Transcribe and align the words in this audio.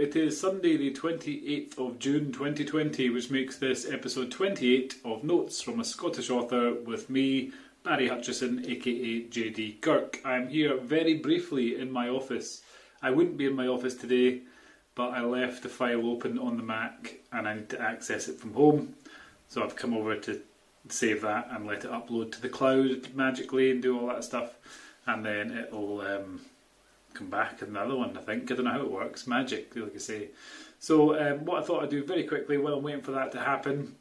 It 0.00 0.16
is 0.16 0.40
Sunday, 0.40 0.78
the 0.78 0.94
28th 0.94 1.78
of 1.78 1.98
June 1.98 2.32
2020, 2.32 3.10
which 3.10 3.30
makes 3.30 3.58
this 3.58 3.86
episode 3.86 4.30
28 4.30 4.96
of 5.04 5.22
Notes 5.22 5.60
from 5.60 5.78
a 5.78 5.84
Scottish 5.84 6.30
Author 6.30 6.72
with 6.72 7.10
me, 7.10 7.52
Barry 7.84 8.08
Hutchison, 8.08 8.64
aka 8.66 9.24
JD 9.24 9.82
Kirk. 9.82 10.18
I'm 10.24 10.48
here 10.48 10.78
very 10.78 11.18
briefly 11.18 11.78
in 11.78 11.92
my 11.92 12.08
office. 12.08 12.62
I 13.02 13.10
wouldn't 13.10 13.36
be 13.36 13.44
in 13.44 13.54
my 13.54 13.66
office 13.66 13.94
today, 13.94 14.40
but 14.94 15.10
I 15.10 15.20
left 15.20 15.64
the 15.64 15.68
file 15.68 16.06
open 16.06 16.38
on 16.38 16.56
the 16.56 16.62
Mac 16.62 17.16
and 17.30 17.46
I 17.46 17.56
need 17.56 17.68
to 17.68 17.80
access 17.82 18.26
it 18.26 18.40
from 18.40 18.54
home. 18.54 18.94
So 19.48 19.62
I've 19.62 19.76
come 19.76 19.92
over 19.92 20.16
to 20.16 20.40
save 20.88 21.20
that 21.20 21.48
and 21.50 21.66
let 21.66 21.84
it 21.84 21.90
upload 21.90 22.32
to 22.32 22.40
the 22.40 22.48
cloud 22.48 23.14
magically 23.14 23.70
and 23.70 23.82
do 23.82 24.00
all 24.00 24.06
that 24.06 24.24
stuff, 24.24 24.54
and 25.06 25.26
then 25.26 25.50
it'll 25.58 26.00
um, 26.00 26.40
come 27.20 27.30
back 27.30 27.60
in 27.60 27.68
another 27.68 27.96
one. 27.96 28.16
I 28.16 28.22
think 28.22 28.50
I 28.50 28.54
don't 28.54 28.64
know 28.64 28.72
how 28.72 28.80
it 28.80 28.90
works. 28.90 29.26
Magic, 29.26 29.76
like 29.76 29.94
I 29.94 29.98
say. 29.98 30.28
So 30.78 31.18
um, 31.20 31.44
what 31.44 31.62
I 31.62 31.66
thought 31.66 31.82
I'd 31.82 31.90
do 31.90 32.02
very 32.02 32.24
quickly 32.24 32.56
while 32.56 32.74
I'm 32.74 32.82
waiting 32.82 33.02
for 33.02 33.12
that 33.12 33.32
to 33.32 33.40
happen 33.40 33.96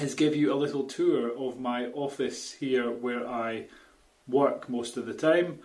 is 0.00 0.14
give 0.14 0.34
you 0.34 0.52
a 0.52 0.56
little 0.56 0.84
tour 0.84 1.30
of 1.38 1.60
my 1.60 1.86
office 1.86 2.52
here 2.52 2.90
where 2.90 3.26
I 3.26 3.66
work 4.26 4.68
most 4.68 4.96
of 4.96 5.06
the 5.06 5.14
time, 5.14 5.60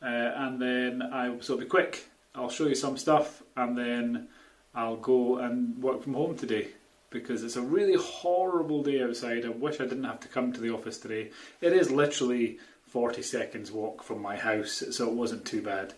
uh, 0.00 0.06
and 0.06 0.60
then 0.60 1.02
I 1.02 1.26
so 1.40 1.54
it'll 1.54 1.64
be 1.64 1.66
quick. 1.66 2.06
I'll 2.34 2.48
show 2.48 2.66
you 2.66 2.74
some 2.74 2.96
stuff, 2.96 3.42
and 3.56 3.76
then 3.76 4.28
I'll 4.74 4.96
go 4.96 5.36
and 5.36 5.76
work 5.82 6.02
from 6.02 6.14
home 6.14 6.36
today 6.36 6.68
because 7.10 7.44
it's 7.44 7.56
a 7.56 7.62
really 7.62 7.94
horrible 7.94 8.82
day 8.82 9.02
outside. 9.02 9.44
I 9.44 9.50
wish 9.50 9.80
I 9.80 9.84
didn't 9.84 10.04
have 10.04 10.20
to 10.20 10.28
come 10.28 10.52
to 10.54 10.60
the 10.62 10.72
office 10.72 10.96
today. 10.96 11.30
It 11.60 11.74
is 11.74 11.90
literally 11.90 12.58
40 12.92 13.22
seconds 13.22 13.72
walk 13.72 14.02
from 14.02 14.20
my 14.20 14.36
house, 14.36 14.84
so 14.90 15.08
it 15.08 15.14
wasn't 15.14 15.46
too 15.46 15.62
bad. 15.62 15.94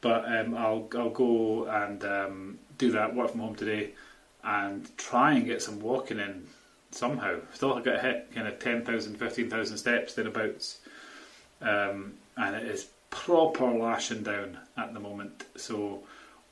But 0.00 0.24
um, 0.24 0.54
I'll 0.56 0.88
I'll 0.96 1.10
go 1.10 1.66
and 1.66 2.02
um, 2.02 2.58
do 2.78 2.90
that 2.92 3.14
work 3.14 3.32
from 3.32 3.40
home 3.40 3.56
today, 3.56 3.90
and 4.42 4.88
try 4.96 5.34
and 5.34 5.44
get 5.44 5.60
some 5.60 5.80
walking 5.80 6.18
in 6.18 6.46
somehow. 6.92 7.40
Still, 7.52 7.74
I 7.74 7.82
got 7.82 8.00
hit 8.00 8.34
kind 8.34 8.48
of 8.48 8.58
10,000, 8.58 9.16
15,000 9.16 9.76
steps 9.76 10.14
thereabouts, 10.14 10.78
um, 11.60 12.14
and 12.38 12.56
it 12.56 12.66
is 12.66 12.86
proper 13.10 13.70
lashing 13.70 14.22
down 14.22 14.56
at 14.78 14.94
the 14.94 15.00
moment. 15.00 15.44
So 15.56 16.00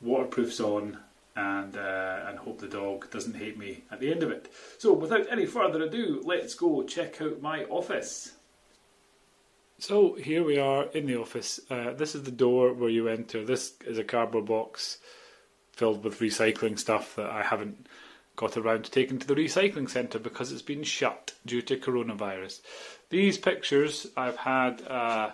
waterproof's 0.03 0.61
on, 0.61 0.99
and 1.35 1.79
uh, 1.79 2.27
and 2.27 2.39
hope 2.39 2.59
the 2.59 2.69
dog 2.69 3.11
doesn't 3.11 3.37
hate 3.37 3.57
me 3.57 3.85
at 3.91 4.01
the 4.01 4.13
end 4.13 4.23
of 4.23 4.31
it. 4.31 4.53
So 4.77 4.93
without 4.93 5.33
any 5.33 5.47
further 5.47 5.83
ado, 5.83 6.21
let's 6.27 6.55
go 6.55 6.83
check 6.83 7.23
out 7.23 7.41
my 7.41 7.65
office. 7.65 8.33
So 9.81 10.15
here 10.15 10.43
we 10.43 10.59
are 10.59 10.87
in 10.87 11.07
the 11.07 11.21
office. 11.21 11.61
Uh, 11.71 11.93
this 11.93 12.17
is 12.17 12.25
the 12.25 12.33
door 12.33 12.73
where 12.73 12.91
you 12.91 13.07
enter. 13.07 13.45
This 13.45 13.75
is 13.87 13.97
a 13.97 14.03
cardboard 14.03 14.47
box 14.47 14.99
filled 15.71 16.03
with 16.03 16.19
recycling 16.19 16.77
stuff 16.77 17.15
that 17.15 17.31
I 17.31 17.45
haven't 17.45 17.87
got 18.35 18.57
around 18.57 18.87
to 18.87 18.91
taking 18.91 19.21
to 19.21 19.27
the 19.27 19.37
recycling 19.37 19.89
centre 19.89 20.19
because 20.19 20.51
it's 20.51 20.63
been 20.63 20.83
shut 20.83 21.35
due 21.47 21.63
to 21.63 21.77
coronavirus. 21.77 22.61
These 23.11 23.39
pictures 23.39 24.09
I've 24.17 24.39
had. 24.39 24.83
Uh, 24.83 25.31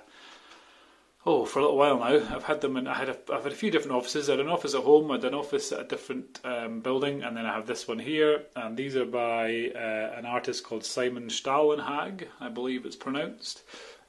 oh, 1.25 1.47
for 1.47 1.60
a 1.60 1.62
little 1.62 1.78
while 1.78 1.99
now. 1.99 2.37
I've 2.37 2.44
had 2.44 2.60
them, 2.60 2.77
and 2.77 2.87
I 2.87 2.94
had 2.94 3.09
a, 3.09 3.16
I've 3.33 3.44
had 3.44 3.53
a 3.53 3.56
few 3.56 3.71
different 3.71 3.97
offices. 3.97 4.28
I 4.28 4.33
had 4.33 4.41
an 4.41 4.49
office 4.49 4.75
at 4.75 4.83
home, 4.83 5.10
I 5.10 5.15
had 5.15 5.25
an 5.25 5.33
office 5.33 5.72
at 5.72 5.81
a 5.81 5.84
different 5.84 6.41
um, 6.44 6.81
building, 6.81 7.22
and 7.22 7.34
then 7.34 7.47
I 7.47 7.54
have 7.54 7.66
this 7.66 7.88
one 7.88 7.99
here. 7.99 8.43
And 8.56 8.77
these 8.77 8.94
are 8.94 9.06
by 9.06 9.72
uh, 9.75 10.19
an 10.19 10.27
artist 10.27 10.65
called 10.65 10.84
Simon 10.84 11.28
Stålenhag, 11.28 12.27
I 12.41 12.50
believe 12.50 12.84
it's 12.84 12.94
pronounced. 12.94 13.62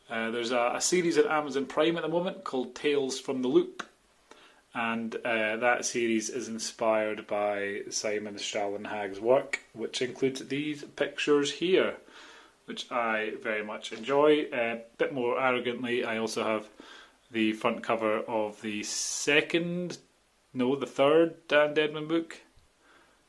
Uh, 0.09 0.29
there's 0.29 0.51
a, 0.51 0.73
a, 0.75 0.81
series 0.81 1.17
at 1.17 1.25
Amazon 1.25 1.65
Prime 1.65 1.97
at 1.97 2.03
the 2.03 2.09
moment 2.09 2.43
called 2.43 2.75
Tales 2.75 3.19
from 3.19 3.41
the 3.41 3.47
Loop, 3.47 3.81
and 4.75 5.15
uh, 5.15 5.57
that 5.57 5.83
series 5.83 6.29
is 6.29 6.47
inspired 6.47 7.25
by 7.25 7.81
Simon 7.89 8.35
Stålenhag's 8.35 9.19
work, 9.19 9.61
which 9.73 10.03
includes 10.03 10.47
these 10.47 10.83
pictures 10.83 11.53
here, 11.53 11.95
which 12.65 12.91
I 12.91 13.33
very 13.41 13.63
much 13.63 13.91
enjoy. 13.91 14.47
A 14.53 14.73
uh, 14.73 14.77
bit 14.99 15.11
more 15.11 15.41
arrogantly, 15.41 16.05
I 16.05 16.19
also 16.19 16.43
have 16.43 16.67
the 17.31 17.53
front 17.53 17.81
cover 17.81 18.19
of 18.19 18.61
the 18.61 18.83
second, 18.83 19.97
no, 20.53 20.75
the 20.75 20.85
third 20.85 21.47
Dan 21.47 21.73
Deadman 21.73 22.07
book. 22.07 22.37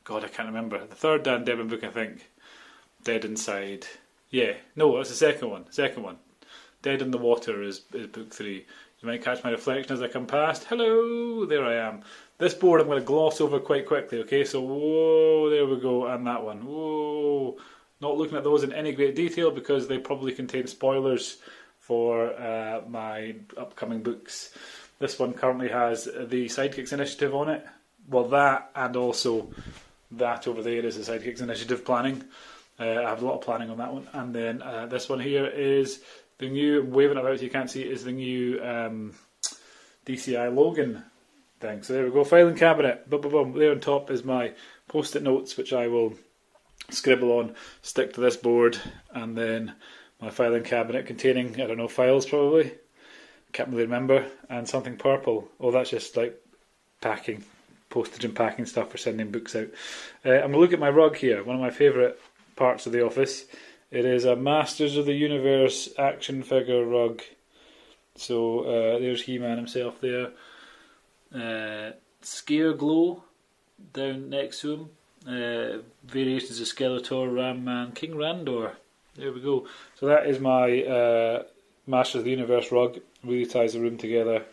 God, 0.03 0.23
I 0.23 0.27
can't 0.27 0.47
remember. 0.47 0.85
The 0.85 0.95
third 0.95 1.23
Dan 1.23 1.43
Deadman 1.43 1.69
book, 1.69 1.83
I 1.83 1.89
think. 1.89 2.29
Dead 3.03 3.25
Inside. 3.25 3.87
Yeah, 4.29 4.53
no, 4.75 4.99
it's 4.99 5.09
the 5.09 5.15
second 5.15 5.49
one. 5.49 5.65
Second 5.71 6.03
one. 6.03 6.17
Dead 6.81 7.01
in 7.01 7.11
the 7.11 7.17
Water 7.17 7.61
is, 7.63 7.81
is 7.93 8.07
book 8.07 8.33
three. 8.33 8.65
You 9.01 9.07
might 9.07 9.23
catch 9.23 9.43
my 9.43 9.51
reflection 9.51 9.93
as 9.93 10.01
I 10.01 10.07
come 10.07 10.25
past. 10.25 10.63
Hello, 10.65 11.45
there 11.45 11.65
I 11.65 11.75
am. 11.75 12.01
This 12.37 12.53
board 12.53 12.81
I'm 12.81 12.87
going 12.87 12.99
to 12.99 13.05
gloss 13.05 13.41
over 13.41 13.59
quite 13.59 13.85
quickly, 13.85 14.19
okay? 14.19 14.43
So, 14.43 14.61
whoa, 14.61 15.49
there 15.49 15.65
we 15.65 15.79
go, 15.79 16.07
and 16.07 16.25
that 16.27 16.43
one. 16.43 16.65
Whoa. 16.65 17.57
Not 17.99 18.17
looking 18.17 18.37
at 18.37 18.43
those 18.43 18.63
in 18.63 18.73
any 18.73 18.91
great 18.91 19.15
detail 19.15 19.51
because 19.51 19.87
they 19.87 19.97
probably 19.97 20.33
contain 20.33 20.67
spoilers 20.67 21.37
for 21.79 22.33
uh, 22.39 22.81
my 22.87 23.35
upcoming 23.55 24.03
books. 24.03 24.51
This 24.99 25.17
one 25.17 25.33
currently 25.33 25.69
has 25.69 26.05
the 26.05 26.45
Sidekicks 26.45 26.93
Initiative 26.93 27.33
on 27.33 27.49
it. 27.49 27.65
Well, 28.07 28.27
that 28.29 28.71
and 28.75 28.95
also 28.95 29.49
that 30.11 30.47
over 30.47 30.61
there 30.61 30.85
is 30.85 30.97
the 30.97 31.11
Sidekicks 31.11 31.41
Initiative 31.41 31.85
planning. 31.85 32.23
Uh, 32.79 32.83
I 32.83 33.09
have 33.09 33.21
a 33.21 33.25
lot 33.25 33.35
of 33.35 33.41
planning 33.41 33.69
on 33.69 33.77
that 33.77 33.93
one. 33.93 34.07
And 34.13 34.33
then 34.33 34.61
uh, 34.61 34.85
this 34.85 35.09
one 35.09 35.19
here 35.19 35.47
is 35.47 36.01
the 36.39 36.49
new, 36.49 36.83
waving 36.83 37.17
about 37.17 37.41
you 37.41 37.49
can't 37.49 37.69
see 37.69 37.81
it, 37.81 37.91
is 37.91 38.03
the 38.03 38.11
new 38.11 38.61
um, 38.63 39.13
DCI 40.05 40.53
Logan 40.53 41.03
thing. 41.59 41.83
So 41.83 41.93
there 41.93 42.05
we 42.05 42.11
go, 42.11 42.23
filing 42.23 42.55
cabinet. 42.55 43.09
Boom, 43.09 43.21
boom, 43.21 43.31
boom. 43.31 43.53
There 43.53 43.71
on 43.71 43.79
top 43.79 44.11
is 44.11 44.23
my 44.23 44.53
post 44.87 45.15
it 45.15 45.23
notes, 45.23 45.57
which 45.57 45.73
I 45.73 45.87
will 45.87 46.13
scribble 46.89 47.31
on, 47.39 47.55
stick 47.81 48.13
to 48.13 48.21
this 48.21 48.37
board, 48.37 48.77
and 49.13 49.37
then 49.37 49.73
my 50.21 50.29
filing 50.29 50.63
cabinet 50.63 51.05
containing, 51.05 51.61
I 51.61 51.67
don't 51.67 51.77
know, 51.77 51.87
files 51.87 52.25
probably. 52.25 52.73
Can't 53.53 53.69
really 53.69 53.83
remember. 53.83 54.25
And 54.49 54.67
something 54.67 54.97
purple. 54.97 55.47
Oh, 55.59 55.71
that's 55.71 55.89
just 55.89 56.17
like 56.17 56.41
packing, 57.01 57.43
postage 57.89 58.25
and 58.25 58.35
packing 58.35 58.65
stuff 58.65 58.91
for 58.91 58.97
sending 58.97 59.31
books 59.31 59.55
out. 59.55 59.67
Uh, 60.25 60.39
I'm 60.39 60.51
to 60.51 60.57
look 60.57 60.73
at 60.73 60.79
my 60.79 60.89
rug 60.89 61.15
here, 61.15 61.43
one 61.43 61.55
of 61.55 61.61
my 61.61 61.69
favourite 61.69 62.15
parts 62.55 62.85
of 62.85 62.91
the 62.91 63.05
office. 63.05 63.45
It 63.89 64.05
is 64.05 64.25
a 64.25 64.35
Masters 64.35 64.97
of 64.97 65.05
the 65.05 65.13
Universe 65.13 65.89
action 65.97 66.43
figure 66.43 66.83
rug. 66.83 67.21
So 68.15 68.61
uh, 68.61 68.99
there's 68.99 69.23
He 69.23 69.37
Man 69.37 69.57
himself 69.57 70.01
there. 70.01 70.31
Uh, 71.33 71.91
Scare 72.21 72.73
Glow 72.73 73.23
down 73.93 74.29
next 74.29 74.61
to 74.61 74.73
him. 74.73 74.89
Uh, 75.25 75.81
variations 76.05 76.59
of 76.59 76.67
Skeletor, 76.67 77.33
Ram 77.33 77.63
Man, 77.63 77.91
King 77.91 78.13
Randor. 78.13 78.73
There 79.15 79.31
we 79.31 79.41
go. 79.41 79.67
So 79.95 80.05
that 80.07 80.27
is 80.27 80.39
my 80.39 80.83
uh, 80.83 81.43
Master 81.85 82.19
of 82.19 82.23
the 82.25 82.31
Universe 82.31 82.71
rug. 82.71 82.99
Really 83.23 83.45
ties 83.45 83.73
the 83.73 83.79
room 83.79 83.97
together. 83.97 84.43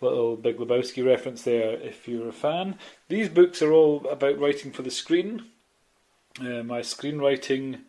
Little 0.00 0.36
Big 0.36 0.58
Lebowski 0.58 1.04
reference 1.04 1.42
there 1.42 1.72
if 1.72 2.06
you're 2.06 2.28
a 2.28 2.32
fan. 2.32 2.76
These 3.08 3.28
books 3.28 3.62
are 3.62 3.72
all 3.72 4.06
about 4.08 4.38
writing 4.38 4.72
for 4.72 4.82
the 4.82 4.90
screen. 4.90 5.46
Uh, 6.40 6.62
my 6.62 6.80
screenwriting 6.80 7.80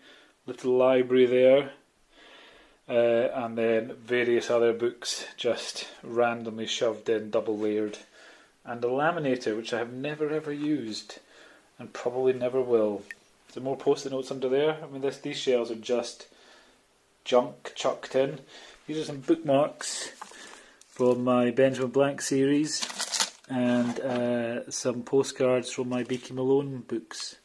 little 0.49 0.77
library 0.77 1.25
there. 1.25 1.71
Uh, 2.87 3.29
and 3.43 3.57
then 3.57 3.93
various 4.03 4.49
other 4.49 4.73
books 4.73 5.25
just 5.37 5.87
randomly 6.03 6.65
shoved 6.65 7.07
in, 7.07 7.29
double 7.29 7.57
layered. 7.57 7.99
And 8.65 8.83
a 8.83 8.87
laminator, 8.87 9.55
which 9.55 9.73
I 9.73 9.77
have 9.77 9.93
never 9.93 10.29
ever 10.31 10.51
used 10.51 11.19
and 11.77 11.93
probably 11.93 12.33
never 12.33 12.61
will. 12.61 13.03
There 13.53 13.63
more 13.63 13.77
post-it 13.77 14.11
notes 14.11 14.31
under 14.31 14.49
there? 14.49 14.77
I 14.83 14.87
mean, 14.87 15.01
this, 15.01 15.17
these 15.17 15.37
shells 15.37 15.71
are 15.71 15.75
just 15.75 16.27
junk 17.23 17.71
chucked 17.75 18.15
in. 18.15 18.39
These 18.85 18.97
are 18.97 19.05
some 19.05 19.21
bookmarks 19.21 20.11
from 20.87 21.23
my 21.23 21.51
Benjamin 21.51 21.91
Blank 21.91 22.21
series 22.21 22.85
and 23.49 23.99
uh, 23.99 24.69
some 24.69 25.03
postcards 25.03 25.71
from 25.71 25.89
my 25.89 26.03
Beaky 26.03 26.33
Malone 26.33 26.83
books, 26.87 27.37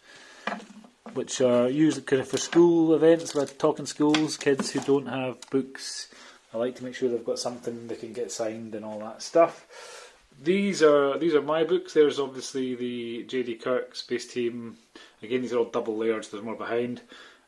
which 1.14 1.40
are 1.40 1.68
usually 1.68 2.02
kind 2.02 2.20
of 2.20 2.28
for 2.28 2.36
school 2.36 2.94
events, 2.94 3.34
like 3.34 3.58
talking 3.58 3.86
schools, 3.86 4.36
kids 4.36 4.70
who 4.70 4.80
don't 4.80 5.06
have 5.06 5.38
books. 5.50 6.08
I 6.52 6.58
like 6.58 6.76
to 6.76 6.84
make 6.84 6.94
sure 6.94 7.08
they've 7.08 7.24
got 7.24 7.38
something 7.38 7.88
they 7.88 7.96
can 7.96 8.12
get 8.12 8.30
signed 8.30 8.74
and 8.74 8.84
all 8.84 8.98
that 9.00 9.22
stuff. 9.22 10.12
these 10.42 10.82
are 10.82 11.18
these 11.18 11.34
are 11.34 11.42
my 11.42 11.64
books. 11.64 11.94
There's 11.94 12.18
obviously 12.18 12.74
the 12.74 13.24
JD 13.24 13.62
Kirk 13.62 13.94
Space 13.96 14.26
Team. 14.26 14.76
Again, 15.22 15.42
these 15.42 15.52
are 15.52 15.58
all 15.58 15.64
double 15.64 15.96
layered, 15.96 16.24
so 16.24 16.32
there's 16.32 16.44
more 16.44 16.56
behind. 16.56 17.00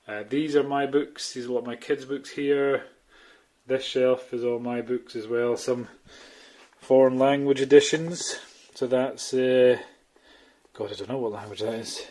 Uh, 0.09 0.23
these 0.29 0.57
are 0.57 0.63
my 0.63 0.87
books. 0.87 1.33
These 1.35 1.47
are 1.47 1.53
all 1.53 1.63
my 1.63 1.77
kids' 1.77 2.05
books 2.05 2.31
here. 2.31 2.85
This 3.67 3.85
shelf 3.85 4.33
is 4.33 4.45
all 4.45 4.61
my 4.61 4.81
books 4.81 5.17
as 5.17 5.27
well. 5.27 5.57
Some 5.57 5.89
foreign 6.79 7.19
language 7.19 7.61
editions. 7.61 8.39
So 8.75 8.87
that's 8.87 9.35
uh, 9.35 9.79
God, 10.73 10.93
I 10.93 10.95
don't 10.95 11.09
know 11.09 11.19
what 11.19 11.33
language 11.33 11.61
that 11.61 11.75
is. 11.75 12.07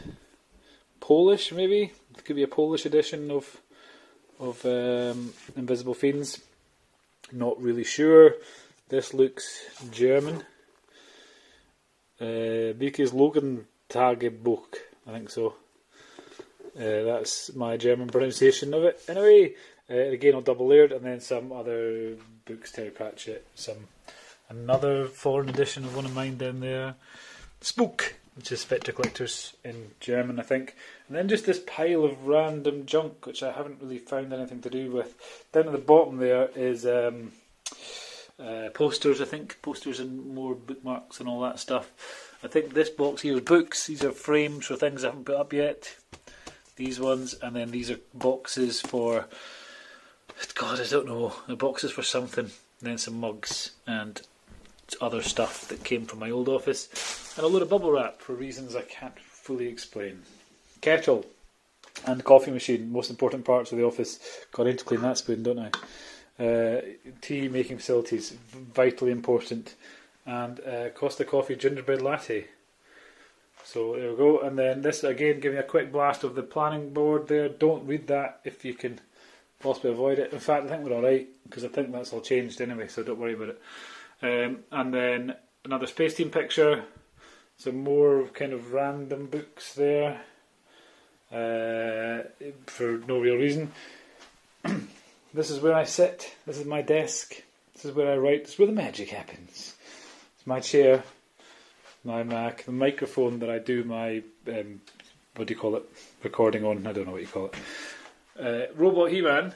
Polish, 1.05 1.51
maybe. 1.51 1.91
It 2.17 2.25
could 2.25 2.35
be 2.35 2.41
a 2.41 2.47
Polish 2.47 2.83
edition 2.87 3.29
of 3.29 3.61
of 4.39 4.65
um, 4.65 5.33
Invisible 5.55 5.93
Fiends. 5.93 6.41
Not 7.31 7.61
really 7.61 7.83
sure. 7.83 8.33
This 8.89 9.13
looks 9.13 9.45
German. 9.91 10.43
Uh, 12.19 12.73
Logan 12.73 13.13
Logan 13.13 13.67
Tagebuch, 13.87 14.77
I 15.05 15.11
think 15.11 15.29
so. 15.29 15.53
Uh, 16.75 17.03
that's 17.03 17.53
my 17.53 17.77
German 17.77 18.07
pronunciation 18.07 18.73
of 18.73 18.83
it. 18.83 18.99
Anyway, 19.07 19.53
uh, 19.91 19.93
again, 19.93 20.33
all 20.33 20.41
double 20.41 20.67
layered, 20.67 20.91
and 20.91 21.05
then 21.05 21.19
some 21.19 21.51
other 21.51 22.15
books, 22.45 22.71
Terry 22.71 22.89
Pratchett, 22.89 23.45
some 23.53 23.89
another 24.49 25.05
foreign 25.05 25.49
edition 25.49 25.85
of 25.85 25.95
one 25.95 26.05
of 26.05 26.15
mine 26.15 26.37
down 26.37 26.61
there, 26.61 26.95
Spook, 27.61 28.15
which 28.35 28.51
is 28.51 28.61
Spectre 28.61 28.91
Collectors 28.91 29.53
in 29.63 29.91
German, 29.99 30.39
I 30.39 30.43
think, 30.43 30.75
and 31.07 31.15
then 31.15 31.27
just 31.27 31.45
this 31.45 31.61
pile 31.65 32.03
of 32.03 32.25
random 32.25 32.85
junk, 32.85 33.25
which 33.25 33.41
I 33.43 33.51
haven't 33.51 33.81
really 33.81 33.99
found 33.99 34.33
anything 34.33 34.61
to 34.61 34.69
do 34.69 34.91
with. 34.91 35.15
Down 35.51 35.67
at 35.67 35.71
the 35.71 35.77
bottom 35.77 36.17
there 36.17 36.49
is. 36.55 36.85
Um, 36.85 37.31
uh, 38.37 38.69
posters, 38.73 39.21
I 39.21 39.25
think, 39.25 39.61
posters 39.61 39.99
and 39.99 40.33
more 40.33 40.55
bookmarks 40.55 41.19
and 41.19 41.29
all 41.29 41.41
that 41.41 41.59
stuff. 41.59 42.37
I 42.43 42.47
think 42.47 42.73
this 42.73 42.89
box 42.89 43.21
here 43.21 43.35
is 43.35 43.41
books. 43.41 43.87
These 43.87 44.03
are 44.03 44.11
frames 44.11 44.65
for 44.65 44.75
things 44.75 45.03
I 45.03 45.07
haven't 45.07 45.25
put 45.25 45.37
up 45.37 45.53
yet. 45.53 45.95
These 46.75 46.99
ones, 46.99 47.33
and 47.41 47.55
then 47.55 47.71
these 47.71 47.89
are 47.89 47.99
boxes 48.13 48.81
for. 48.81 49.27
God, 50.55 50.81
I 50.81 50.85
don't 50.85 51.07
know. 51.07 51.33
The 51.47 51.55
boxes 51.55 51.91
for 51.91 52.03
something. 52.03 52.45
And 52.45 52.89
then 52.89 52.97
some 52.97 53.19
mugs 53.19 53.71
and 53.87 54.21
other 55.01 55.21
stuff 55.21 55.67
that 55.67 55.83
came 55.83 56.05
from 56.05 56.19
my 56.19 56.29
old 56.29 56.49
office, 56.49 57.33
and 57.37 57.45
a 57.45 57.47
load 57.47 57.61
of 57.61 57.69
bubble 57.69 57.91
wrap 57.91 58.19
for 58.19 58.33
reasons 58.33 58.75
I 58.75 58.81
can't 58.81 59.19
fully 59.19 59.67
explain. 59.67 60.21
Kettle 60.81 61.25
and 62.05 62.23
coffee 62.23 62.51
machine, 62.51 62.91
most 62.91 63.09
important 63.09 63.45
parts 63.45 63.71
of 63.71 63.77
the 63.77 63.85
office. 63.85 64.19
Got 64.51 64.67
in 64.67 64.77
to 64.77 64.85
clean 64.85 65.01
that 65.01 65.17
spoon, 65.17 65.43
don't 65.43 65.59
I? 65.59 65.71
Uh, 66.43 66.81
tea 67.21 67.47
making 67.47 67.77
facilities, 67.77 68.31
vitally 68.31 69.11
important. 69.11 69.75
And 70.25 70.59
uh, 70.59 70.89
Costa 70.89 71.23
Coffee 71.23 71.55
gingerbread 71.55 72.01
latte. 72.01 72.47
So 73.63 73.95
there 73.95 74.11
we 74.11 74.17
go. 74.17 74.39
And 74.41 74.57
then 74.57 74.81
this 74.81 75.03
again, 75.03 75.39
giving 75.39 75.59
a 75.59 75.63
quick 75.63 75.91
blast 75.91 76.23
of 76.23 76.35
the 76.35 76.43
planning 76.43 76.91
board 76.91 77.27
there. 77.27 77.49
Don't 77.49 77.87
read 77.87 78.07
that 78.07 78.41
if 78.43 78.65
you 78.65 78.73
can 78.73 78.99
possibly 79.59 79.91
avoid 79.91 80.19
it. 80.19 80.33
In 80.33 80.39
fact, 80.39 80.65
I 80.65 80.69
think 80.69 80.83
we're 80.83 80.95
alright 80.95 81.27
because 81.43 81.63
I 81.63 81.69
think 81.69 81.91
that's 81.91 82.13
all 82.13 82.21
changed 82.21 82.61
anyway, 82.61 82.87
so 82.87 83.03
don't 83.03 83.19
worry 83.19 83.33
about 83.33 83.49
it. 83.49 83.61
Um, 84.25 84.63
and 84.71 84.91
then 84.91 85.35
another 85.63 85.85
Space 85.85 86.15
Team 86.15 86.31
picture. 86.31 86.83
Some 87.57 87.83
more 87.83 88.27
kind 88.33 88.53
of 88.53 88.73
random 88.73 89.27
books 89.27 89.75
there 89.75 90.21
uh, 91.31 92.23
for 92.65 92.97
no 93.07 93.19
real 93.19 93.35
reason. 93.35 93.71
This 95.35 95.49
is 95.49 95.59
where 95.59 95.73
I 95.73 95.83
sit. 95.83 96.33
This 96.47 96.57
is 96.59 96.65
my 96.65 96.81
desk. 96.81 97.35
This 97.73 97.83
is 97.83 97.91
where 97.91 98.13
I 98.13 98.15
write. 98.15 98.45
This 98.45 98.53
is 98.53 98.59
where 98.59 98.67
the 98.67 98.71
magic 98.71 99.09
happens. 99.09 99.75
It's 100.37 100.47
my 100.47 100.61
chair, 100.61 101.03
my 102.05 102.23
Mac, 102.23 102.63
the 102.63 102.71
microphone 102.71 103.39
that 103.39 103.49
I 103.49 103.59
do 103.59 103.83
my 103.83 104.23
um, 104.47 104.79
what 105.35 105.49
do 105.49 105.53
you 105.53 105.59
call 105.59 105.75
it? 105.75 105.83
Recording 106.23 106.63
on. 106.63 106.87
I 106.87 106.93
don't 106.93 107.05
know 107.05 107.11
what 107.11 107.21
you 107.21 107.27
call 107.27 107.47
it. 107.47 107.55
Uh, 108.39 108.73
Robot 108.75 109.11
He-Man. 109.11 109.53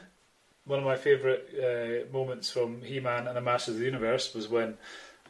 One 0.69 0.77
of 0.77 0.85
my 0.85 0.97
favourite 0.97 1.45
uh, 1.57 2.13
moments 2.13 2.51
from 2.51 2.83
He-Man 2.83 3.25
and 3.25 3.35
the 3.35 3.41
Masters 3.41 3.73
of 3.73 3.79
the 3.79 3.87
Universe 3.87 4.35
was 4.35 4.47
when 4.47 4.77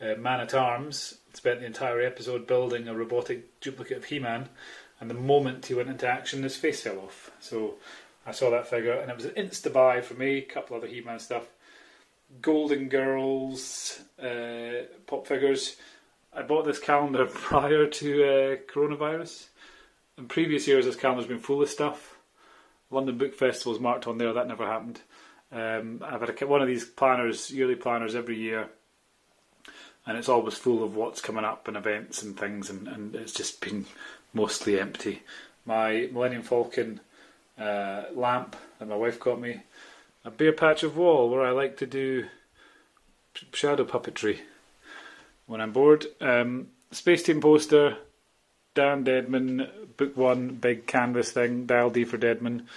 uh, 0.01 0.15
Man 0.15 0.41
at 0.41 0.53
Arms 0.53 1.19
spent 1.31 1.61
the 1.61 1.65
entire 1.65 2.01
episode 2.01 2.45
building 2.45 2.89
a 2.89 2.93
robotic 2.93 3.61
duplicate 3.61 3.99
of 3.99 4.03
He-Man, 4.03 4.49
and 4.99 5.09
the 5.09 5.13
moment 5.13 5.67
he 5.67 5.73
went 5.73 5.87
into 5.87 6.05
action, 6.05 6.43
his 6.43 6.57
face 6.57 6.81
fell 6.81 6.99
off. 6.99 7.31
So 7.39 7.75
I 8.27 8.31
saw 8.31 8.49
that 8.49 8.67
figure 8.67 8.91
and 8.91 9.09
it 9.09 9.15
was 9.15 9.23
an 9.23 9.31
insta 9.31 9.71
buy 9.71 10.01
for 10.01 10.15
me. 10.15 10.39
A 10.39 10.41
couple 10.41 10.75
other 10.75 10.87
He 10.87 10.99
Man 10.99 11.19
stuff. 11.19 11.47
Golden 12.41 12.89
Girls 12.89 14.01
uh, 14.21 14.87
pop 15.07 15.25
figures. 15.25 15.77
I 16.33 16.41
bought 16.41 16.65
this 16.65 16.79
calendar 16.79 17.25
prior 17.33 17.87
to 17.87 18.23
uh, 18.25 18.55
coronavirus. 18.69 19.45
In 20.17 20.27
previous 20.27 20.67
years, 20.67 20.83
this 20.83 20.97
calendar's 20.97 21.27
been 21.27 21.39
full 21.39 21.61
of 21.61 21.69
stuff. 21.69 22.17
London 22.91 23.17
Book 23.17 23.35
Festival 23.35 23.73
is 23.73 23.79
marked 23.79 24.05
on 24.05 24.17
there. 24.17 24.33
That 24.33 24.49
never 24.49 24.65
happened. 24.65 24.99
Um, 25.51 26.03
I've 26.05 26.21
had 26.21 26.41
a, 26.41 26.47
one 26.47 26.61
of 26.61 26.67
these 26.67 26.85
planners, 26.85 27.51
yearly 27.51 27.75
planners, 27.75 28.15
every 28.15 28.37
year, 28.37 28.69
and 30.05 30.17
it's 30.17 30.29
always 30.29 30.55
full 30.55 30.83
of 30.83 30.95
what's 30.95 31.21
coming 31.21 31.45
up 31.45 31.67
and 31.67 31.75
events 31.75 32.21
and 32.21 32.37
things, 32.37 32.69
and, 32.69 32.87
and 32.87 33.15
it's 33.15 33.33
just 33.33 33.61
been 33.61 33.85
mostly 34.33 34.79
empty. 34.79 35.23
My 35.65 36.09
Millennium 36.11 36.43
Falcon 36.43 36.99
uh, 37.59 38.03
lamp 38.13 38.55
that 38.77 38.87
my 38.87 38.95
wife 38.95 39.19
got 39.19 39.39
me, 39.41 39.61
a 40.23 40.31
bare 40.31 40.53
patch 40.53 40.83
of 40.83 40.97
wall 40.97 41.29
where 41.29 41.41
I 41.41 41.51
like 41.51 41.77
to 41.77 41.85
do 41.85 42.25
shadow 43.53 43.85
puppetry 43.85 44.39
when 45.47 45.61
I'm 45.61 45.71
bored. 45.71 46.05
Um, 46.21 46.67
Space 46.91 47.23
Team 47.23 47.41
poster, 47.41 47.97
Dan 48.75 49.03
Deadman, 49.03 49.67
book 49.97 50.15
one, 50.15 50.55
big 50.55 50.87
canvas 50.87 51.31
thing, 51.31 51.65
dial 51.65 51.89
D 51.89 52.03
for 52.03 52.17
Deadman. 52.17 52.67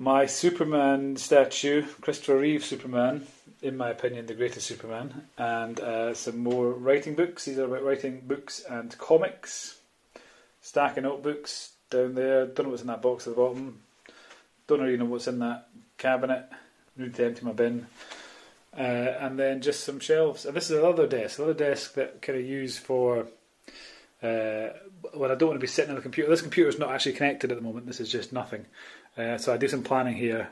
My 0.00 0.26
Superman 0.26 1.16
statue, 1.16 1.84
Christopher 2.00 2.38
Reeve 2.38 2.64
Superman, 2.64 3.26
in 3.60 3.76
my 3.76 3.90
opinion, 3.90 4.26
the 4.26 4.34
greatest 4.34 4.68
Superman, 4.68 5.26
and 5.36 5.80
uh, 5.80 6.14
some 6.14 6.38
more 6.38 6.70
writing 6.70 7.16
books. 7.16 7.46
These 7.46 7.58
are 7.58 7.64
about 7.64 7.82
writing 7.82 8.22
books 8.24 8.62
and 8.70 8.96
comics. 8.96 9.80
Stack 10.62 10.98
of 10.98 11.02
notebooks, 11.02 11.72
down 11.90 12.14
there. 12.14 12.46
Don't 12.46 12.66
know 12.66 12.70
what's 12.70 12.82
in 12.82 12.88
that 12.88 13.02
box 13.02 13.26
at 13.26 13.34
the 13.34 13.40
bottom. 13.40 13.80
Don't 14.68 14.82
really 14.82 14.96
know 14.96 15.04
what's 15.06 15.26
in 15.26 15.40
that 15.40 15.68
cabinet. 15.96 16.48
Need 16.96 17.16
to 17.16 17.24
empty 17.26 17.44
my 17.44 17.52
bin. 17.52 17.88
Uh, 18.76 18.82
and 19.20 19.36
then 19.36 19.60
just 19.60 19.82
some 19.82 19.98
shelves. 19.98 20.44
And 20.44 20.54
this 20.54 20.70
is 20.70 20.78
another 20.78 21.08
desk, 21.08 21.40
another 21.40 21.54
desk 21.54 21.94
that 21.94 22.22
kind 22.22 22.38
of 22.38 22.44
use 22.44 22.78
for 22.78 23.26
uh, 24.22 24.68
when 25.14 25.30
I 25.30 25.34
don't 25.34 25.48
want 25.48 25.60
to 25.60 25.64
be 25.64 25.66
sitting 25.66 25.90
on 25.90 25.96
the 25.96 26.02
computer. 26.02 26.28
This 26.28 26.42
computer 26.42 26.68
is 26.68 26.78
not 26.78 26.90
actually 26.90 27.12
connected 27.12 27.52
at 27.52 27.58
the 27.58 27.62
moment. 27.62 27.86
This 27.86 28.00
is 28.00 28.10
just 28.10 28.32
nothing. 28.32 28.66
Uh, 29.16 29.38
so 29.38 29.52
I 29.52 29.56
do 29.56 29.68
some 29.68 29.82
planning 29.82 30.16
here, 30.16 30.48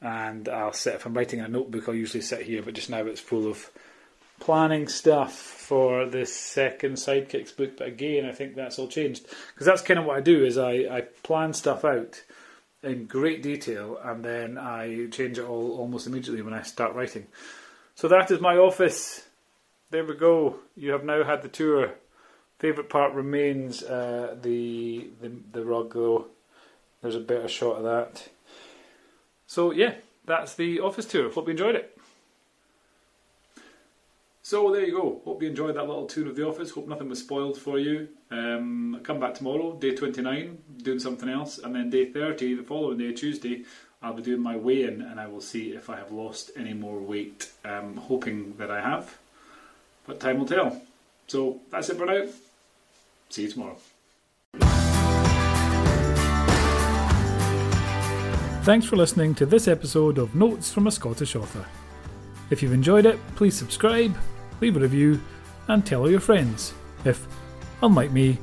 and 0.00 0.48
I'll 0.48 0.72
sit 0.72 0.94
if 0.94 1.06
I'm 1.06 1.14
writing 1.14 1.40
a 1.40 1.48
notebook. 1.48 1.88
I'll 1.88 1.94
usually 1.94 2.22
sit 2.22 2.42
here, 2.42 2.62
but 2.62 2.74
just 2.74 2.90
now 2.90 3.04
it's 3.06 3.20
full 3.20 3.48
of 3.48 3.70
planning 4.40 4.88
stuff 4.88 5.34
for 5.34 6.06
this 6.06 6.34
second 6.34 6.94
sidekicks 6.94 7.54
book 7.54 7.76
but 7.76 7.86
again 7.86 8.24
i 8.24 8.32
think 8.32 8.54
that's 8.54 8.78
all 8.78 8.88
changed 8.88 9.26
because 9.52 9.66
that's 9.66 9.82
kind 9.82 10.00
of 10.00 10.06
what 10.06 10.16
i 10.16 10.20
do 10.20 10.44
is 10.44 10.56
I, 10.56 10.72
I 10.90 11.02
plan 11.22 11.52
stuff 11.52 11.84
out 11.84 12.22
in 12.82 13.04
great 13.04 13.42
detail 13.42 14.00
and 14.02 14.24
then 14.24 14.56
i 14.56 15.08
change 15.12 15.38
it 15.38 15.44
all 15.44 15.78
almost 15.78 16.06
immediately 16.06 16.40
when 16.40 16.54
i 16.54 16.62
start 16.62 16.94
writing 16.94 17.26
so 17.94 18.08
that 18.08 18.30
is 18.30 18.40
my 18.40 18.56
office 18.56 19.26
there 19.90 20.06
we 20.06 20.14
go 20.14 20.56
you 20.74 20.92
have 20.92 21.04
now 21.04 21.22
had 21.22 21.42
the 21.42 21.48
tour 21.48 21.92
favorite 22.60 22.88
part 22.88 23.12
remains 23.14 23.82
uh, 23.82 24.36
the, 24.40 25.08
the 25.20 25.32
the 25.52 25.64
rug 25.64 25.92
though 25.94 26.26
there's 27.02 27.16
a 27.16 27.20
better 27.20 27.48
shot 27.48 27.78
of 27.78 27.82
that 27.82 28.28
so 29.46 29.72
yeah 29.72 29.94
that's 30.26 30.54
the 30.54 30.78
office 30.78 31.06
tour 31.06 31.30
hope 31.30 31.46
you 31.46 31.52
enjoyed 31.52 31.74
it 31.74 31.98
so 34.50 34.72
there 34.72 34.84
you 34.84 34.90
go. 34.90 35.22
Hope 35.24 35.42
you 35.42 35.48
enjoyed 35.48 35.76
that 35.76 35.86
little 35.86 36.06
tour 36.06 36.26
of 36.26 36.34
the 36.34 36.44
office. 36.44 36.72
Hope 36.72 36.88
nothing 36.88 37.08
was 37.08 37.20
spoiled 37.20 37.56
for 37.56 37.78
you. 37.78 38.08
Um, 38.32 38.98
come 39.04 39.20
back 39.20 39.34
tomorrow, 39.34 39.74
day 39.74 39.94
29, 39.94 40.58
doing 40.82 40.98
something 40.98 41.28
else, 41.28 41.58
and 41.58 41.72
then 41.72 41.88
day 41.88 42.06
30, 42.06 42.54
the 42.54 42.64
following 42.64 42.98
day, 42.98 43.12
Tuesday, 43.12 43.62
I'll 44.02 44.12
be 44.12 44.22
doing 44.22 44.40
my 44.40 44.56
weigh-in, 44.56 45.02
and 45.02 45.20
I 45.20 45.28
will 45.28 45.40
see 45.40 45.70
if 45.70 45.88
I 45.88 45.98
have 45.98 46.10
lost 46.10 46.50
any 46.56 46.72
more 46.72 46.98
weight. 46.98 47.52
I'm 47.64 47.96
hoping 47.96 48.56
that 48.56 48.72
I 48.72 48.80
have, 48.80 49.18
but 50.04 50.18
time 50.18 50.40
will 50.40 50.46
tell. 50.46 50.82
So 51.28 51.60
that's 51.70 51.88
it 51.90 51.96
for 51.96 52.06
now. 52.06 52.26
See 53.30 53.42
you 53.42 53.48
tomorrow. 53.48 53.76
Thanks 58.62 58.86
for 58.86 58.96
listening 58.96 59.34
to 59.36 59.46
this 59.46 59.68
episode 59.68 60.18
of 60.18 60.34
Notes 60.34 60.72
from 60.72 60.86
a 60.86 60.90
Scottish 60.90 61.34
Author. 61.34 61.64
If 62.50 62.62
you've 62.62 62.72
enjoyed 62.72 63.06
it, 63.06 63.18
please 63.36 63.56
subscribe, 63.56 64.14
leave 64.60 64.76
a 64.76 64.80
review, 64.80 65.20
and 65.68 65.86
tell 65.86 66.00
all 66.00 66.10
your 66.10 66.20
friends 66.20 66.74
if, 67.04 67.26
unlike 67.82 68.10
me, 68.10 68.38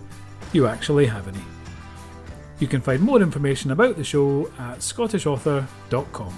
you 0.54 0.66
actually 0.66 1.06
have 1.06 1.28
any. 1.28 1.44
You 2.60 2.68
can 2.68 2.82
find 2.82 3.02
more 3.02 3.22
information 3.22 3.72
about 3.72 3.98
the 3.98 4.04
show 4.04 4.50
at 4.58 4.80
scottishauthor.com. 4.80 6.38